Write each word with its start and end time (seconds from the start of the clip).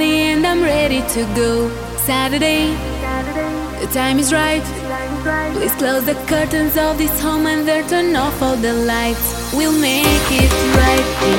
and 0.00 0.46
I'm 0.46 0.62
ready 0.62 1.00
to 1.00 1.24
go. 1.34 1.68
Saturday, 1.98 2.70
the 3.80 3.88
time 3.92 4.18
is 4.18 4.32
right. 4.32 4.62
Please 5.52 5.72
close 5.72 6.04
the 6.06 6.14
curtains 6.26 6.76
of 6.78 6.96
this 6.96 7.20
home 7.20 7.46
and 7.46 7.68
then 7.68 7.86
turn 7.88 8.16
off 8.16 8.40
all 8.42 8.56
the 8.56 8.72
lights. 8.72 9.52
We'll 9.54 9.78
make 9.78 10.06
it 10.30 10.52
right 10.76 11.31